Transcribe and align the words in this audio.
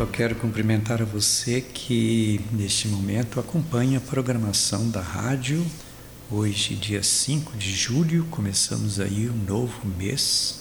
Eu 0.00 0.06
quero 0.06 0.34
cumprimentar 0.34 1.02
a 1.02 1.04
você 1.04 1.60
que 1.60 2.40
neste 2.52 2.88
momento 2.88 3.38
acompanha 3.38 3.98
a 3.98 4.00
programação 4.00 4.88
da 4.88 5.02
rádio. 5.02 5.62
Hoje, 6.30 6.74
dia 6.74 7.02
5 7.02 7.54
de 7.58 7.70
julho, 7.70 8.24
começamos 8.30 8.98
aí 8.98 9.28
um 9.28 9.36
novo 9.36 9.86
mês. 9.98 10.60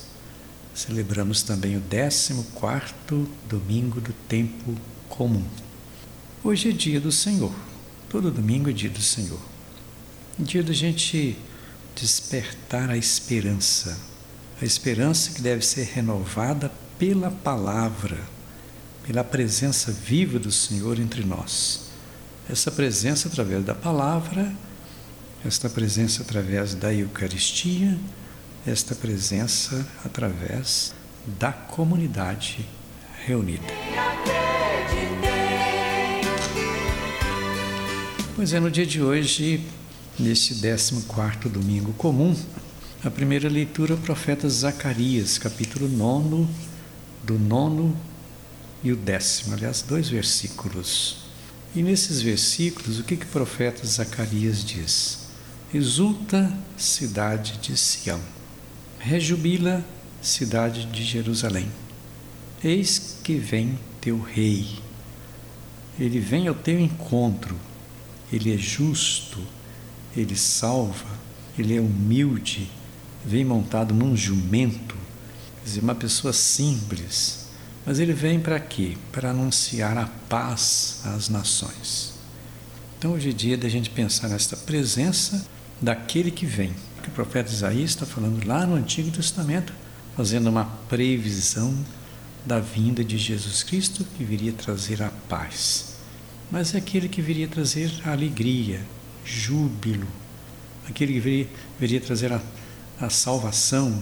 Celebramos 0.75 1.41
também 1.41 1.77
o 1.77 1.81
14º 1.81 3.25
domingo 3.47 4.01
do 4.01 4.11
tempo 4.27 4.75
comum. 5.07 5.45
Hoje 6.43 6.71
é 6.71 6.73
dia 6.73 6.99
do 6.99 7.09
Senhor. 7.09 7.55
Todo 8.09 8.29
domingo 8.29 8.69
é 8.69 8.73
dia 8.73 8.89
do 8.89 9.01
Senhor. 9.01 9.39
Dia 10.37 10.61
da 10.61 10.73
gente 10.73 11.37
despertar 11.95 12.89
a 12.89 12.97
esperança. 12.97 13.97
A 14.61 14.65
esperança 14.65 15.31
que 15.31 15.41
deve 15.41 15.65
ser 15.65 15.85
renovada 15.85 16.69
pela 16.97 17.31
palavra 17.31 18.37
pela 19.09 19.23
presença 19.23 19.91
viva 19.91 20.37
do 20.37 20.51
Senhor 20.51 20.99
entre 20.99 21.25
nós. 21.25 21.89
Essa 22.47 22.69
presença 22.69 23.27
através 23.27 23.65
da 23.65 23.73
palavra, 23.73 24.53
esta 25.43 25.67
presença 25.67 26.21
através 26.21 26.75
da 26.75 26.93
Eucaristia, 26.93 27.97
esta 28.67 28.93
presença 28.93 29.83
através 30.05 30.93
da 31.39 31.51
comunidade 31.51 32.63
reunida. 33.25 33.63
Pois 38.35 38.53
é, 38.53 38.59
no 38.59 38.69
dia 38.69 38.85
de 38.85 39.01
hoje, 39.01 39.65
neste 40.19 40.53
14 40.53 41.49
domingo 41.49 41.93
comum, 41.93 42.35
a 43.03 43.09
primeira 43.09 43.49
leitura, 43.49 43.95
o 43.95 43.97
profeta 43.97 44.47
Zacarias, 44.47 45.39
capítulo 45.39 45.89
9, 45.89 46.47
do 47.23 47.39
nono 47.39 47.97
e 48.83 48.91
o 48.91 48.95
décimo, 48.95 49.53
aliás, 49.53 49.81
dois 49.81 50.09
versículos. 50.09 51.17
E 51.75 51.83
nesses 51.83 52.21
versículos, 52.21 52.99
o 52.99 53.03
que, 53.03 53.15
que 53.15 53.25
o 53.25 53.29
profeta 53.29 53.85
Zacarias 53.85 54.63
diz? 54.63 55.27
Exulta, 55.73 56.51
cidade 56.77 57.57
de 57.57 57.77
Sião, 57.77 58.19
rejubila, 58.99 59.85
cidade 60.21 60.85
de 60.85 61.03
Jerusalém. 61.03 61.71
Eis 62.63 63.17
que 63.23 63.35
vem 63.35 63.77
teu 64.01 64.19
rei. 64.19 64.79
Ele 65.99 66.19
vem 66.19 66.47
ao 66.47 66.55
teu 66.55 66.79
encontro. 66.79 67.55
Ele 68.31 68.53
é 68.53 68.57
justo, 68.57 69.39
ele 70.15 70.35
salva, 70.35 71.19
ele 71.57 71.75
é 71.75 71.81
humilde, 71.81 72.69
vem 73.25 73.43
montado 73.43 73.93
num 73.93 74.15
jumento, 74.15 74.95
quer 75.57 75.65
dizer, 75.65 75.81
uma 75.81 75.95
pessoa 75.95 76.31
simples, 76.31 77.38
mas 77.89 77.97
ele 77.97 78.13
vem 78.13 78.39
para 78.39 78.59
quê? 78.59 78.95
Para 79.11 79.31
anunciar 79.31 79.97
a 79.97 80.05
paz 80.05 81.01
às 81.05 81.27
nações. 81.27 82.13
Então 82.95 83.13
hoje 83.13 83.31
é 83.31 83.33
dia 83.33 83.57
da 83.57 83.67
gente 83.67 83.89
pensar 83.89 84.27
nesta 84.27 84.55
presença 84.55 85.43
daquele 85.81 86.29
que 86.29 86.45
vem. 86.45 86.71
Que 87.01 87.09
o 87.09 87.11
profeta 87.11 87.51
Isaías 87.51 87.89
está 87.89 88.05
falando 88.05 88.45
lá 88.45 88.63
no 88.63 88.75
Antigo 88.75 89.09
Testamento, 89.09 89.73
fazendo 90.15 90.51
uma 90.51 90.65
previsão 90.87 91.75
da 92.45 92.59
vinda 92.59 93.03
de 93.03 93.17
Jesus 93.17 93.63
Cristo 93.63 94.05
que 94.15 94.23
viria 94.23 94.53
trazer 94.53 95.01
a 95.01 95.09
paz. 95.27 95.95
Mas 96.51 96.75
é 96.75 96.77
aquele 96.77 97.09
que 97.09 97.23
viria 97.23 97.47
trazer 97.47 97.91
alegria, 98.05 98.81
júbilo, 99.25 100.07
aquele 100.87 101.13
que 101.13 101.19
viria, 101.19 101.47
viria 101.79 101.99
trazer 101.99 102.31
a, 102.33 102.39
a 103.01 103.09
salvação, 103.09 103.99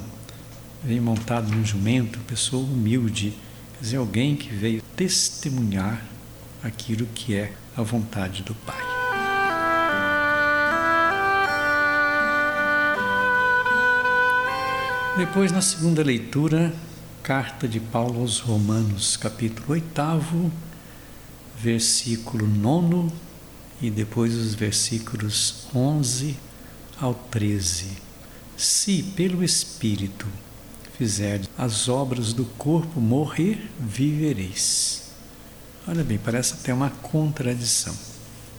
vem 0.84 1.00
montado 1.00 1.50
num 1.50 1.66
jumento, 1.66 2.20
pessoa 2.28 2.62
humilde, 2.62 3.47
Quer 3.78 3.84
dizer, 3.84 3.98
alguém 3.98 4.36
que 4.36 4.50
veio 4.50 4.82
testemunhar 4.96 6.04
aquilo 6.64 7.06
que 7.14 7.36
é 7.36 7.54
a 7.76 7.84
vontade 7.84 8.42
do 8.42 8.56
Pai. 8.56 8.76
Depois, 15.16 15.52
na 15.52 15.62
segunda 15.62 16.02
leitura, 16.02 16.74
carta 17.22 17.68
de 17.68 17.80
Paulo 17.80 18.22
aos 18.22 18.40
Romanos, 18.40 19.16
capítulo 19.16 19.74
8, 19.74 20.52
versículo 21.56 22.48
9 22.48 23.14
e 23.80 23.92
depois 23.92 24.34
os 24.34 24.56
versículos 24.56 25.68
11 25.74 26.36
ao 27.00 27.14
13. 27.14 27.92
Se 28.56 29.04
pelo 29.04 29.44
Espírito 29.44 30.26
fizerdes 30.98 31.50
as 31.58 31.88
obras 31.88 32.34
do 32.34 32.46
corpo, 32.46 33.00
morrer, 33.00 33.70
vivereis. 33.80 35.12
Olha 35.88 36.04
bem, 36.04 36.18
parece 36.18 36.56
até 36.56 36.74
uma 36.74 36.90
contradição. 36.90 37.96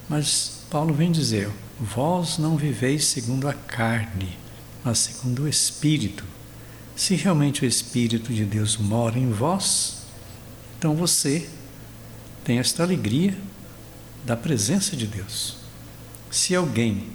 Mas 0.07 0.63
Paulo 0.69 0.93
vem 0.93 1.11
dizer: 1.11 1.49
Vós 1.79 2.37
não 2.37 2.57
viveis 2.57 3.05
segundo 3.05 3.47
a 3.47 3.53
carne, 3.53 4.37
mas 4.83 4.99
segundo 4.99 5.43
o 5.43 5.47
Espírito. 5.47 6.23
Se 6.95 7.15
realmente 7.15 7.63
o 7.63 7.67
Espírito 7.67 8.33
de 8.33 8.43
Deus 8.43 8.77
mora 8.77 9.17
em 9.17 9.31
vós, 9.31 9.99
então 10.77 10.95
você 10.95 11.49
tem 12.43 12.59
esta 12.59 12.83
alegria 12.83 13.37
da 14.25 14.35
presença 14.35 14.95
de 14.95 15.07
Deus. 15.07 15.57
Se 16.31 16.55
alguém 16.55 17.07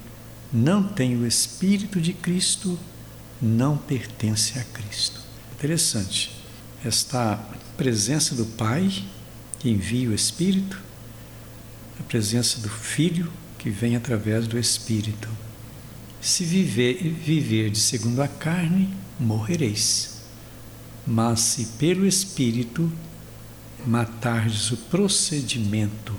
não 0.53 0.83
tem 0.83 1.17
o 1.17 1.27
Espírito 1.27 2.01
de 2.01 2.13
Cristo, 2.13 2.79
não 3.45 3.77
pertence 3.77 4.59
a 4.59 4.65
Cristo. 4.65 5.21
Interessante. 5.53 6.33
Esta 6.83 7.37
presença 7.77 8.35
do 8.35 8.47
Pai, 8.47 9.05
que 9.59 9.69
envia 9.69 10.09
o 10.09 10.15
Espírito, 10.15 10.81
a 12.01 12.03
presença 12.05 12.61
do 12.61 12.71
Filho, 12.71 13.31
que 13.59 13.69
vem 13.69 13.97
através 13.97 14.47
do 14.47 14.59
Espírito. 14.59 15.29
Se 16.21 16.45
viver, 16.45 16.97
viver 17.03 17.71
de 17.71 17.81
segundo 17.81 18.23
a 18.23 18.29
carne, 18.29 18.95
morrereis. 19.21 20.23
Mas 21.07 21.41
se 21.41 21.67
pelo 21.79 22.07
Espírito 22.07 22.91
matardes 23.87 24.71
o 24.71 24.77
procedimento 24.77 26.15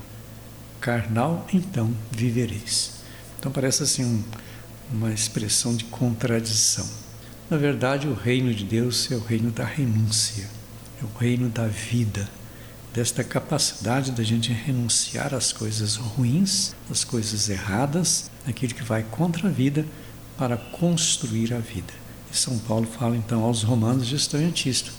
carnal, 0.80 1.48
então 1.52 1.92
vivereis. 2.12 2.92
Então 3.40 3.52
parece 3.52 3.82
assim 3.82 4.06
um, 4.06 4.24
uma 4.92 5.12
expressão 5.12 5.76
de 5.76 5.86
contradição. 5.86 7.05
Na 7.50 7.58
verdade, 7.58 8.08
o 8.08 8.14
reino 8.16 8.52
de 8.54 8.64
Deus 8.64 9.12
é 9.12 9.16
o 9.16 9.20
reino 9.20 9.52
da 9.52 9.64
renúncia, 9.64 10.50
é 11.00 11.06
o 11.06 11.18
reino 11.20 11.48
da 11.48 11.68
vida, 11.68 12.28
desta 12.92 13.24
capacidade 13.24 14.12
da 14.12 14.24
gente 14.24 14.52
renunciar 14.52 15.32
às 15.32 15.54
coisas 15.54 15.96
ruins, 15.96 16.74
às 16.90 17.04
coisas 17.04 17.48
erradas, 17.48 18.32
aquilo 18.48 18.74
que 18.74 18.84
vai 18.84 19.04
contra 19.04 19.48
a 19.48 19.52
vida, 19.52 19.86
para 20.36 20.58
construir 20.58 21.54
a 21.54 21.60
vida. 21.60 21.94
E 22.34 22.36
São 22.36 22.58
Paulo 22.58 22.88
fala 22.88 23.16
então 23.16 23.44
aos 23.44 23.62
romanos 23.62 24.08
justamente 24.08 24.68
isto: 24.68 24.92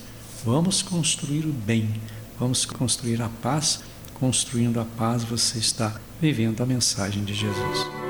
vamos 0.44 0.82
construir 0.82 1.46
o 1.46 1.52
bem, 1.52 2.00
vamos 2.38 2.64
construir 2.64 3.20
a 3.22 3.28
paz. 3.28 3.80
Construindo 4.14 4.80
a 4.80 4.84
paz, 4.84 5.24
você 5.24 5.58
está 5.58 6.00
vivendo 6.22 6.62
a 6.62 6.66
mensagem 6.66 7.22
de 7.22 7.34
Jesus. 7.34 8.05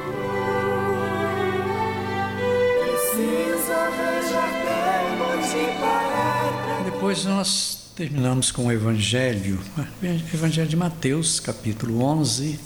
Depois 7.06 7.24
nós 7.24 7.92
terminamos 7.94 8.50
com 8.50 8.66
o 8.66 8.72
Evangelho, 8.72 9.60
Evangelho 10.34 10.69
de 10.69 10.76
Mateus, 10.76 11.38
capítulo 11.38 12.02
11, 12.02 12.58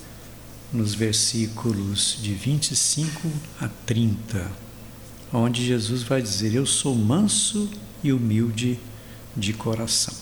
nos 0.72 0.94
versículos 0.94 2.18
de 2.22 2.32
25 2.32 3.30
a 3.60 3.68
30, 3.84 4.50
onde 5.30 5.66
Jesus 5.66 6.02
vai 6.04 6.22
dizer: 6.22 6.54
Eu 6.54 6.64
sou 6.64 6.94
manso 6.94 7.68
e 8.02 8.12
humilde 8.12 8.80
de 9.36 9.52
coração. 9.52 10.14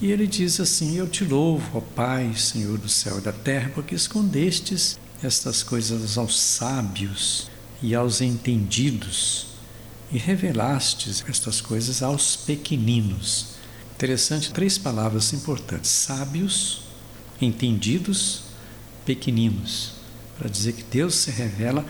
E 0.00 0.10
ele 0.10 0.26
diz 0.26 0.58
assim: 0.58 0.96
Eu 0.96 1.06
te 1.06 1.24
louvo, 1.24 1.78
ó 1.78 1.80
Pai, 1.80 2.34
Senhor 2.34 2.78
do 2.78 2.88
céu 2.88 3.18
e 3.18 3.20
da 3.20 3.32
terra, 3.32 3.70
porque 3.74 3.94
escondestes 3.94 4.98
estas 5.22 5.62
coisas 5.62 6.18
aos 6.18 6.40
sábios 6.40 7.48
e 7.80 7.94
aos 7.94 8.20
entendidos 8.20 9.51
e 10.12 10.18
revelastes 10.18 11.24
estas 11.26 11.60
coisas 11.60 12.02
aos 12.02 12.36
pequeninos. 12.36 13.52
Interessante, 13.94 14.52
três 14.52 14.76
palavras 14.76 15.32
importantes: 15.32 15.90
sábios, 15.90 16.82
entendidos, 17.40 18.42
pequeninos, 19.06 19.92
para 20.38 20.50
dizer 20.50 20.74
que 20.74 20.82
Deus 20.82 21.14
se 21.14 21.30
revela 21.30 21.84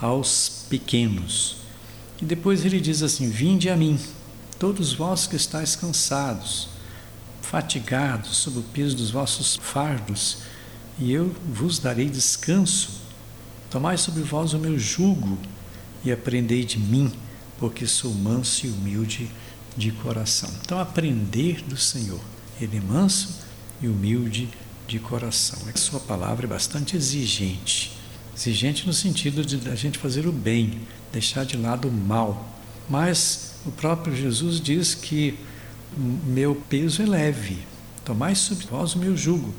aos 0.00 0.66
pequenos. 0.68 1.56
E 2.22 2.24
depois 2.24 2.64
ele 2.64 2.80
diz 2.80 3.02
assim: 3.02 3.28
Vinde 3.28 3.68
a 3.68 3.76
mim, 3.76 3.98
todos 4.58 4.92
vós 4.92 5.26
que 5.26 5.36
estáis 5.36 5.74
cansados, 5.74 6.68
fatigados 7.42 8.36
sob 8.36 8.58
o 8.60 8.62
peso 8.62 8.96
dos 8.96 9.10
vossos 9.10 9.56
fardos, 9.60 10.38
e 10.98 11.12
eu 11.12 11.34
vos 11.52 11.78
darei 11.78 12.08
descanso. 12.08 13.02
Tomai 13.70 13.98
sobre 13.98 14.22
vós 14.22 14.52
o 14.52 14.58
meu 14.58 14.78
jugo 14.78 15.36
e 16.04 16.12
aprendei 16.12 16.64
de 16.64 16.78
mim, 16.78 17.12
porque 17.58 17.86
sou 17.86 18.12
manso 18.12 18.66
e 18.66 18.70
humilde 18.70 19.30
de 19.76 19.90
coração. 19.92 20.50
Então, 20.62 20.78
aprender 20.78 21.62
do 21.62 21.76
Senhor. 21.76 22.20
Ele 22.60 22.76
é 22.76 22.80
manso 22.80 23.40
e 23.80 23.88
humilde 23.88 24.48
de 24.86 24.98
coração. 24.98 25.58
A 25.72 25.76
sua 25.76 26.00
palavra 26.00 26.46
é 26.46 26.48
bastante 26.48 26.96
exigente. 26.96 27.92
Exigente 28.36 28.86
no 28.86 28.92
sentido 28.92 29.44
de 29.44 29.68
a 29.68 29.74
gente 29.74 29.98
fazer 29.98 30.26
o 30.26 30.32
bem, 30.32 30.80
deixar 31.12 31.44
de 31.44 31.56
lado 31.56 31.88
o 31.88 31.92
mal. 31.92 32.48
Mas 32.88 33.54
o 33.64 33.70
próprio 33.70 34.14
Jesus 34.14 34.60
diz 34.60 34.94
que 34.94 35.38
meu 35.96 36.54
peso 36.68 37.02
é 37.02 37.06
leve, 37.06 37.58
tomai 38.04 38.34
sobre 38.34 38.66
vós 38.66 38.94
o 38.94 38.98
meu 38.98 39.16
jugo 39.16 39.54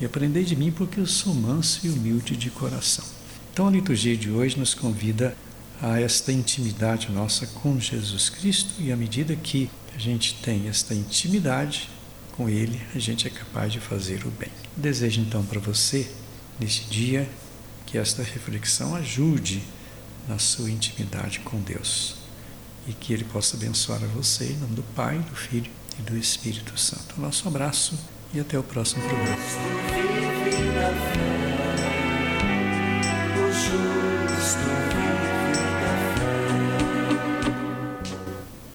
e 0.00 0.04
aprendei 0.04 0.44
de 0.44 0.56
mim 0.56 0.72
porque 0.72 0.98
eu 0.98 1.06
sou 1.06 1.34
manso 1.34 1.86
e 1.86 1.90
humilde 1.90 2.36
de 2.36 2.50
coração. 2.50 3.04
Então 3.52 3.68
a 3.68 3.70
liturgia 3.70 4.16
de 4.16 4.30
hoje 4.30 4.58
nos 4.58 4.74
convida 4.74 5.36
a 5.84 6.00
esta 6.00 6.32
intimidade 6.32 7.10
nossa 7.12 7.46
com 7.46 7.78
Jesus 7.78 8.30
Cristo 8.30 8.72
e 8.78 8.90
à 8.90 8.96
medida 8.96 9.36
que 9.36 9.70
a 9.94 9.98
gente 9.98 10.34
tem 10.42 10.66
esta 10.66 10.94
intimidade 10.94 11.90
com 12.32 12.48
Ele, 12.48 12.80
a 12.94 12.98
gente 12.98 13.26
é 13.26 13.30
capaz 13.30 13.70
de 13.70 13.80
fazer 13.80 14.24
o 14.24 14.30
bem. 14.30 14.48
Desejo 14.74 15.20
então 15.20 15.44
para 15.44 15.60
você, 15.60 16.10
neste 16.58 16.88
dia, 16.88 17.28
que 17.84 17.98
esta 17.98 18.22
reflexão 18.22 18.94
ajude 18.94 19.62
na 20.26 20.38
sua 20.38 20.70
intimidade 20.70 21.40
com 21.40 21.60
Deus 21.60 22.16
e 22.88 22.94
que 22.94 23.12
Ele 23.12 23.24
possa 23.24 23.54
abençoar 23.54 24.02
a 24.02 24.06
você 24.06 24.52
em 24.52 24.56
nome 24.56 24.76
do 24.76 24.82
Pai, 24.94 25.18
do 25.18 25.36
Filho 25.36 25.70
e 25.98 26.02
do 26.02 26.16
Espírito 26.16 26.80
Santo. 26.80 27.20
Nosso 27.20 27.46
abraço 27.46 27.98
e 28.32 28.40
até 28.40 28.58
o 28.58 28.62
próximo 28.62 29.02
programa. 29.06 29.36